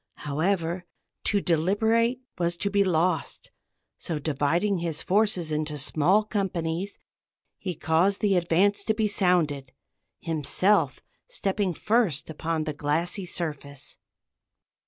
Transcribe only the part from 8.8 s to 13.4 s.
to be sounded, himself stepping first upon the glassy